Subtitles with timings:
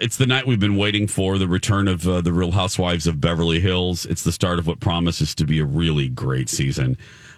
[0.00, 3.20] It's the night we've been waiting for the return of uh, the Real Housewives of
[3.20, 4.06] Beverly Hills.
[4.06, 6.96] It's the start of what promises to be a really great season.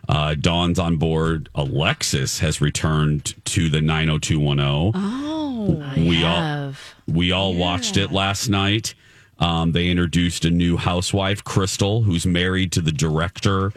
[0.08, 1.48] Uh, Dawn's on board.
[1.56, 4.92] Alexis has returned to the 90210.
[4.94, 6.78] Oh, we have.
[7.08, 8.94] all we all watched it last night.
[9.40, 13.72] Um, they introduced a new housewife, Crystal, who's married to the director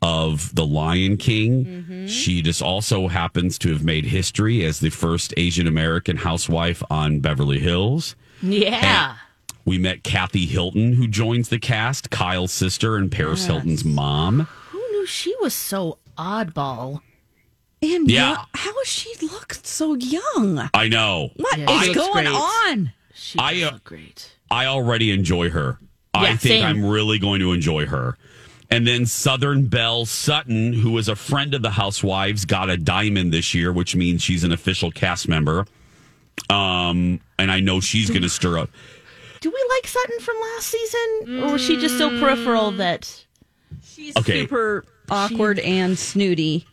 [0.00, 1.64] of The Lion King.
[1.64, 2.06] Mm-hmm.
[2.06, 7.18] She just also happens to have made history as the first Asian American housewife on
[7.18, 8.14] Beverly Hills.
[8.42, 9.16] Yeah.
[9.64, 14.48] We met Kathy Hilton, who joins the cast, Kyle's sister and Paris Hilton's mom.
[14.70, 17.00] Who knew she was so oddball?
[17.82, 18.30] And Yeah.
[18.30, 20.68] yeah, how does she look so young?
[20.74, 21.30] I know.
[21.36, 22.34] What is Yeah, she looks going great.
[22.34, 22.92] on?
[23.14, 24.32] She I, uh, look great.
[24.50, 25.78] I already enjoy her.
[26.14, 26.64] I think same.
[26.64, 28.16] I'm really going to enjoy her.
[28.70, 33.32] And then Southern Belle Sutton, who is a friend of the Housewives, got a diamond
[33.32, 35.66] this year, which means she's an official cast member.
[36.50, 38.70] Um, and I know she's going to stir up.
[39.40, 41.42] Do we like Sutton from last season?
[41.44, 43.24] Or was she just so peripheral that.
[43.84, 44.40] She's Okay.
[44.40, 46.66] super awkward and snooty.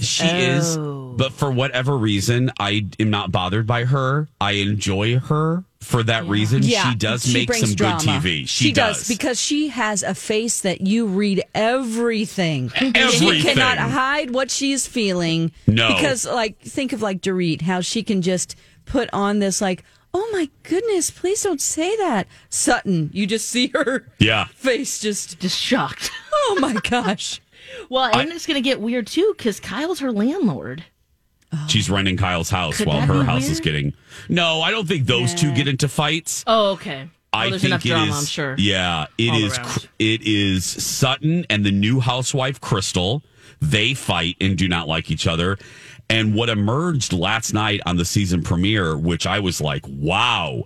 [0.00, 1.14] She is, Oh.
[1.16, 4.28] but for whatever reason, I am not bothered by her.
[4.40, 6.62] I enjoy her for that reason.
[6.62, 7.98] she does make some drama.
[8.00, 8.48] good TV.
[8.48, 9.06] She, does.
[9.08, 12.70] because she has a face that you read everything.
[12.78, 13.42] She Everything.
[13.54, 15.52] cannot hide what she's feeling.
[15.66, 15.88] No.
[15.94, 18.56] because like think of like Dorit, how she can just
[18.88, 23.10] put on this like, oh my goodness, please don't say that, Sutton.
[23.12, 24.46] You just see her yeah.
[24.46, 26.10] face just, Just shocked.
[26.32, 27.40] oh my gosh.
[27.88, 30.84] well, and it's going to get weird too because Kyle's her landlord.
[31.52, 31.66] Oh.
[31.68, 33.94] She's renting Kyle's house Could while her be house is getting.
[34.28, 36.44] No, I don't think those two get into fights.
[36.46, 37.08] Oh, okay.
[37.32, 38.54] Well, I there's think enough it drama, is- I'm sure.
[38.58, 39.58] Yeah, it all is.
[39.58, 39.66] around.
[39.68, 43.22] Cr- It is Sutton and the new housewife Crystal.
[43.60, 45.58] They fight and do not like each other.
[46.08, 50.64] And what emerged last night on the season premiere, which I was like, "Wow,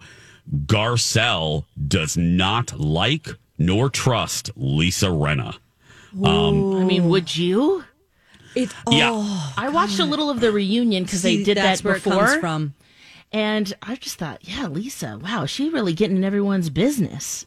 [0.67, 3.29] Garcelle does not like
[3.59, 5.57] nor trust Lisa Rinna."
[6.23, 7.85] Um, I mean, would you?
[8.55, 9.11] It, Yeah.
[9.13, 12.13] oh, I watched a little of the reunion because they did that's that where before.
[12.13, 12.75] it comes from.
[13.33, 17.47] And I just thought, yeah, Lisa, wow, she really getting in everyone's business.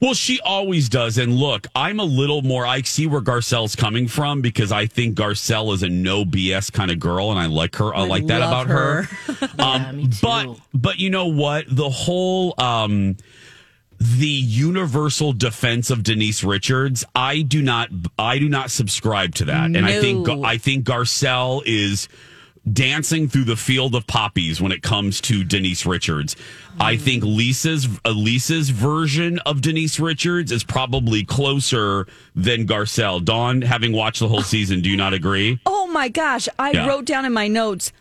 [0.00, 1.18] Well, she always does.
[1.18, 5.16] And look, I'm a little more, I see where Garcelle's coming from because I think
[5.16, 7.92] Garcelle is a no BS kind of girl and I like her.
[7.94, 9.08] I, I like that about her.
[9.58, 10.18] Um, Yeah, me too.
[10.22, 11.64] But, but you know what?
[11.68, 13.16] The whole, um,
[13.98, 19.64] the universal defense of Denise Richards, I do not, I do not subscribe to that.
[19.64, 22.08] And I think, I think Garcelle is
[22.72, 26.34] dancing through the field of poppies when it comes to Denise Richards.
[26.80, 33.24] I think Lisa's uh, Lisa's version of Denise Richards is probably closer than Garcelle.
[33.24, 35.60] Dawn, having watched the whole season, do you not agree?
[35.66, 36.48] Oh my gosh.
[36.58, 36.86] I Yeah.
[36.86, 37.92] wrote down in my notes,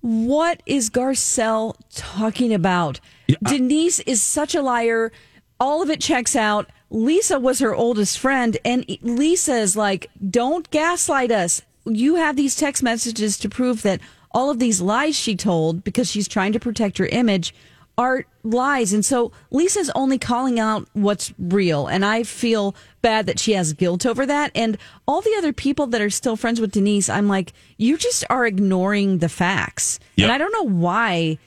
[0.00, 3.00] what is Garcelle talking about?
[3.42, 5.12] Denise is such a liar.
[5.58, 6.68] All of it checks out.
[6.90, 11.62] Lisa was her oldest friend, and Lisa is like, don't gaslight us.
[11.84, 14.00] You have these text messages to prove that
[14.30, 17.54] all of these lies she told because she's trying to protect her image
[17.96, 18.92] are lies.
[18.92, 21.86] And so Lisa's only calling out what's real.
[21.86, 24.50] And I feel bad that she has guilt over that.
[24.54, 28.24] And all the other people that are still friends with Denise, I'm like, you just
[28.28, 30.00] are ignoring the facts.
[30.16, 30.24] Yep.
[30.24, 31.38] And I don't know why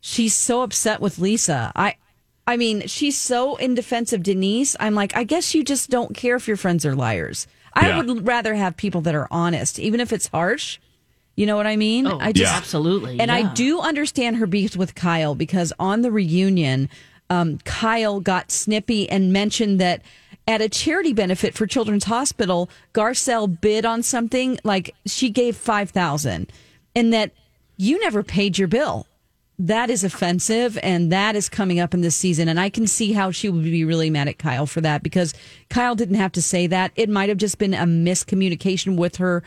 [0.00, 1.72] she's so upset with Lisa.
[1.74, 1.96] I
[2.48, 4.76] I mean, she's so in defense of Denise.
[4.78, 7.48] I'm like, I guess you just don't care if your friends are liars.
[7.76, 8.02] I Yeah.
[8.02, 10.78] would rather have people that are honest, even if it's harsh.
[11.36, 12.06] You know what I mean?
[12.06, 12.56] Oh, I just Yeah.
[12.56, 13.20] absolutely.
[13.20, 16.88] and I do understand her beef with Kyle because on the reunion,
[17.28, 20.00] um, Kyle got snippy and mentioned that
[20.48, 25.90] at a charity benefit for Children's Hospital, Garcelle bid on something like she gave five
[25.90, 26.50] thousand,
[26.94, 27.32] and that
[27.76, 29.06] you never paid your bill.
[29.58, 32.46] That is offensive, and that is coming up in this season.
[32.48, 35.32] And I can see how she would be really mad at Kyle for that because
[35.70, 36.92] Kyle didn't have to say that.
[36.94, 39.42] It might have just been a miscommunication with her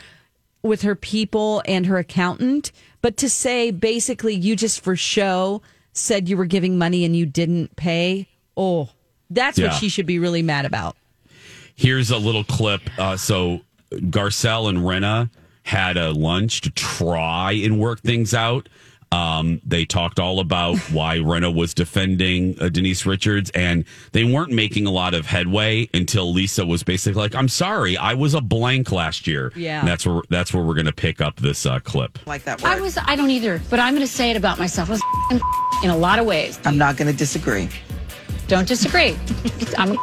[0.61, 2.71] with her people and her accountant,
[3.01, 5.61] but to say basically you just for show
[5.93, 8.27] said you were giving money and you didn't pay.
[8.57, 8.89] Oh,
[9.29, 9.67] that's Yeah.
[9.67, 10.97] what she should be really mad about.
[11.75, 12.81] Here's a little clip.
[12.97, 13.61] Uh, so
[13.93, 15.29] Garcelle and Rinna
[15.63, 18.67] had a lunch to try and work things out.
[19.11, 24.51] Um, they talked all about why Rinna was defending uh, Denise Richards, and they weren't
[24.51, 28.41] making a lot of headway until Lisa was basically like, "I'm sorry, I was a
[28.41, 29.79] blank last year." Yeah.
[29.79, 32.19] and that's where that's where we're going to pick up this uh, clip.
[32.27, 32.69] like that word.
[32.69, 34.89] I was, I don't either, but I'm going to say it about myself.
[34.89, 35.41] I was
[35.83, 36.59] in a lot of ways.
[36.65, 37.67] I'm not going to disagree.
[38.47, 39.17] Don't disagree.
[39.77, 39.97] I'm,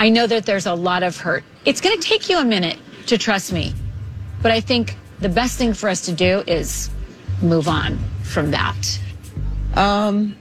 [0.00, 1.44] I know that there's a lot of hurt.
[1.64, 3.72] It's going to take you a minute to trust me,
[4.42, 6.90] but I think the best thing for us to do is
[7.42, 9.00] move on from that.
[9.74, 10.36] Um,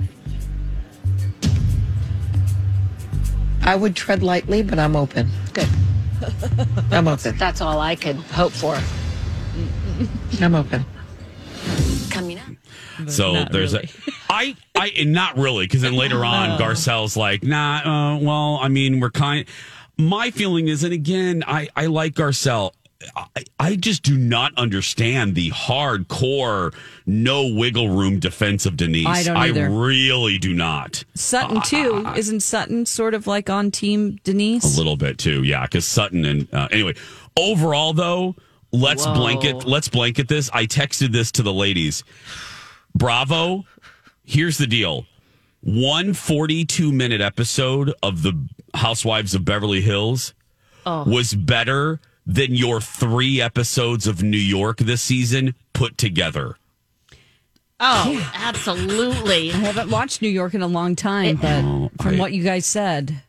[3.63, 5.29] I would tread lightly, but I'm open.
[5.53, 5.67] Good.
[6.91, 7.37] I'm open.
[7.37, 8.77] That's all I could hope for.
[10.41, 10.85] I'm open.
[12.09, 13.09] Coming up.
[13.09, 13.89] So Not there's really.
[14.07, 18.67] a, I, I, not really, because then later on, Garcelle's like, nah, uh, well, I
[18.67, 19.45] mean, we're kind.
[19.97, 22.71] My feeling is, and again, I, I like Garcelle.
[23.15, 26.73] I, I just do not understand the hardcore,
[27.05, 29.07] no wiggle room defense of Denise.
[29.07, 29.65] I don't either.
[29.65, 31.03] I really do not.
[31.15, 32.05] Sutton too.
[32.15, 34.75] Isn't Sutton sort of like on team Denise?
[34.75, 35.63] A little bit too, yeah.
[35.63, 36.95] Because Sutton and uh, anyway,
[37.37, 38.35] overall though,
[38.71, 40.49] let's blanket let's blanket this.
[40.53, 42.03] I texted this to the ladies.
[42.95, 43.65] Bravo.
[44.23, 45.05] Here's the deal.
[45.61, 48.33] One 42 minute episode of the
[48.73, 50.33] Housewives of Beverly Hills
[50.85, 51.99] was better
[52.33, 56.55] than your three episodes of New York this season put together.
[57.79, 59.51] Oh, absolutely.
[59.51, 62.43] I haven't watched New York in a long time, but from oh, I- what you
[62.43, 63.21] guys said,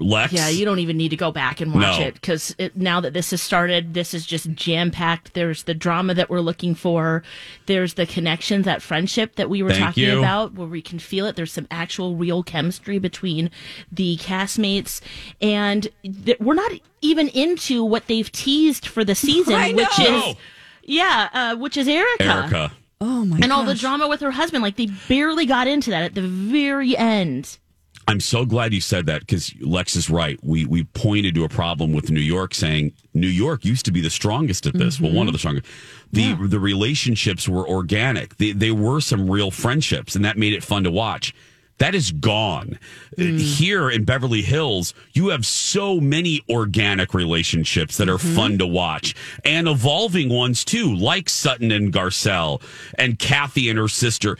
[0.00, 0.32] Lex.
[0.32, 2.06] Yeah, you don't even need to go back and watch No.
[2.06, 5.34] it because now that this has started, this is just jam packed.
[5.34, 7.22] There's the drama that we're looking for.
[7.66, 10.18] There's the connections, that friendship that we were Thank talking you.
[10.18, 11.36] about, where we can feel it.
[11.36, 13.50] There's some actual real chemistry between
[13.92, 15.00] the castmates,
[15.40, 15.86] and
[16.24, 20.30] th- we're not even into what they've teased for the season, I which know.
[20.30, 20.36] is
[20.82, 22.24] yeah, uh, which is Erika.
[22.24, 22.72] Erika.
[23.00, 26.02] oh my And all the drama with her husband, like they barely got into that
[26.02, 27.58] at the very end.
[28.06, 30.38] I'm so glad you said that because Lex is right.
[30.42, 34.00] We we pointed to a problem with New York, saying New York used to be
[34.00, 35.00] the strongest at this.
[35.00, 35.58] Well, one of the mm-hmm.
[35.58, 35.66] strongest.
[36.12, 38.36] The the relationships were organic.
[38.36, 41.34] They, they were some real friendships, and that made it fun to watch.
[41.78, 42.78] That is gone.
[43.18, 43.40] Mm.
[43.40, 48.36] Here in Beverly Hills, you have so many organic relationships that are mm-hmm.
[48.36, 49.14] fun to watch
[49.44, 52.62] and evolving ones too, like Sutton and Garcelle
[52.96, 54.38] and Kathy and her sister.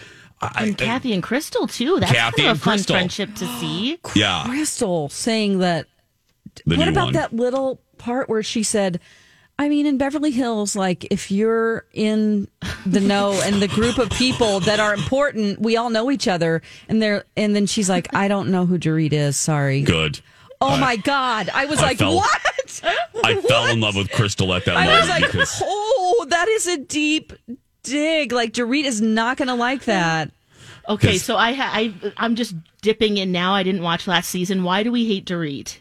[0.54, 2.00] I- And Kathy and Crystal too.
[2.00, 2.94] That's Kathy kind of a fun Crystal.
[2.96, 3.98] friendship to see.
[4.14, 5.86] yeah, Crystal saying that.
[6.66, 7.12] the what new about one.
[7.14, 9.00] that little part where she said,
[9.58, 12.48] I mean, in Beverly Hills, like if you're in
[12.84, 16.60] the know and the group of people that are important, we all know each other.
[16.88, 19.36] And they're, and then she's like, I don't know who Dorit is.
[19.36, 19.82] Sorry.
[19.82, 20.20] Good.
[20.60, 21.50] Oh my God.
[21.52, 22.40] I was I like, felt- what?
[23.24, 24.90] I fell in love with Crystal at that moment.
[24.90, 27.32] I moment was like, because oh, that is a deep
[27.84, 28.32] dig.
[28.32, 30.30] Like Dorit is not going to like that.
[30.88, 33.54] Okay, so I, ha- I I'm just dipping in now.
[33.54, 34.64] I didn't watch last season.
[34.64, 35.78] Why do we hate Dorit?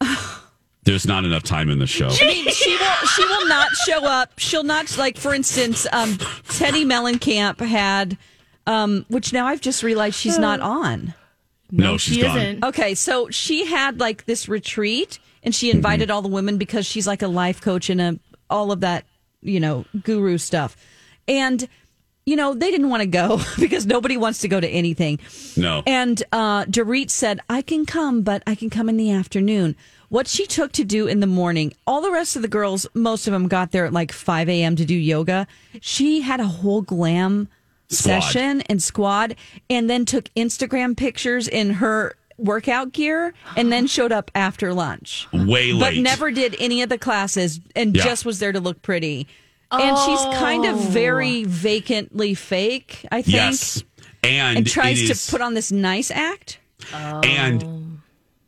[0.84, 2.08] there's not enough time in the show.
[2.10, 4.38] I mean, she will she will not show up.
[4.38, 6.10] She'll not like for instance, um,
[6.48, 8.18] Teddi Mellencamp had
[8.66, 11.14] um, which now I've just realized she's not on.
[11.70, 12.38] No, she's she gone.
[12.38, 12.64] isn't.
[12.64, 17.06] Okay, so she had like this retreat and she invited all the women because she's
[17.06, 18.18] like a life coach and a
[18.50, 19.04] all of that,
[19.40, 20.76] you know, guru stuff.
[21.28, 21.68] And
[22.26, 25.18] you know, they didn't want to go because nobody wants to go to anything.
[25.58, 25.82] No.
[25.86, 29.76] And uh, Dorit said, I can come, but I can come in the afternoon.
[30.08, 33.26] What she took to do in the morning, all the rest of the girls, most
[33.26, 34.74] of them got there at like 5 a.m.
[34.76, 35.46] to do yoga.
[35.82, 37.48] She had a whole glam
[37.90, 38.20] Squad.
[38.22, 39.36] session and squad
[39.68, 45.28] and then took Instagram pictures in her workout gear and then showed up after lunch.
[45.32, 45.80] Way late.
[45.80, 48.02] But never did any of the classes and Yeah.
[48.04, 49.26] just was there to look pretty.
[49.80, 53.82] And she's kind of very vacantly fake, I think Yes.
[54.22, 56.58] And, and tries it to put on this nice act.
[56.92, 58.00] and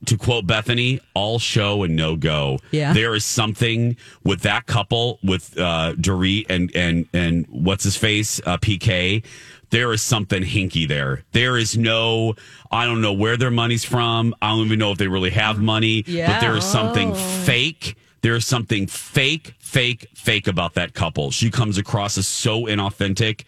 [0.07, 2.59] to quote Bethany, all show and no go.
[2.71, 2.93] Yeah.
[2.93, 8.41] There is something with that couple with uh Dorit and and and what's his face?
[8.47, 9.25] Uh PK.
[9.71, 11.25] There is something hinky there.
[11.33, 12.35] There is no
[12.71, 14.35] I don't know where their money's from.
[14.41, 16.05] I don't even know if they really have money.
[16.07, 16.33] yeah.
[16.35, 17.15] But there is something
[17.45, 17.97] fake.
[18.27, 21.31] There is something fake, fake, fake about that couple.
[21.31, 23.45] She comes across as so inauthentic.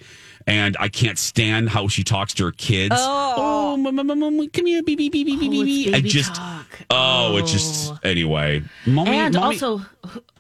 [0.49, 2.95] And I can't stand how she talks to her kids.
[2.99, 5.95] Oh, mom, mom, mom, mom, come here, baby, baby, baby, Oh, it's baby.
[5.95, 6.67] I just, talk.
[6.91, 8.63] oh, it's just anyway.
[8.87, 9.83] Mommy, and mommy- also,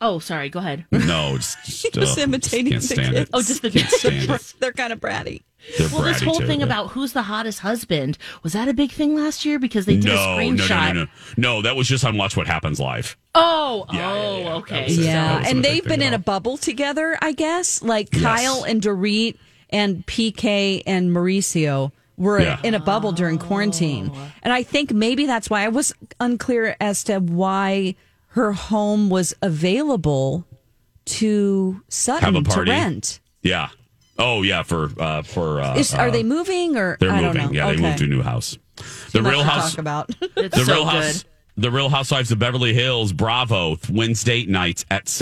[0.01, 0.49] oh, sorry.
[0.49, 0.87] Go ahead.
[0.91, 3.17] no, it's just, Just uh, imitating can't the kids.
[3.19, 3.29] it.
[3.35, 4.55] Oh, just the Can't stand.
[4.61, 5.43] They're kind of bratty.
[5.77, 6.47] They're Well, this whole too.
[6.47, 9.97] thing about who's the hottest husband was that a big thing last year because they
[9.97, 10.69] did no, a screenshot.
[10.71, 11.63] no, no, no, no.
[11.63, 13.17] That was just on Watch What Happens Live.
[13.35, 14.45] Oh, Yeah, yeah, oh, yeah.
[14.45, 14.85] That okay.
[14.85, 15.03] was it.
[15.03, 17.83] That Yeah, and they've been in a bubble together, I guess.
[17.83, 18.23] Like Yes.
[18.23, 19.37] Kyle and Dorit
[19.71, 22.59] and PK and Mauricio were Yeah.
[22.65, 24.11] in a bubble during quarantine.
[24.43, 27.95] And I think maybe that's why I was unclear as to why
[28.29, 30.45] her home was available
[31.07, 32.71] to Sutton Have a to party.
[32.71, 33.21] rent.
[33.43, 33.69] Yeah.
[34.19, 37.43] Oh yeah, for uh for uh, Is, are uh, they moving or They're I moving.
[37.43, 37.59] don't know.
[37.69, 38.59] Yeah, they moved to a new house.
[39.13, 39.71] The Real House.
[39.71, 40.09] talk about.
[40.09, 41.05] The so Real good.
[41.05, 41.25] House.
[41.57, 43.13] The Real Housewives of Beverly Hills.
[43.13, 43.77] Bravo.
[43.91, 45.09] Wednesday nights at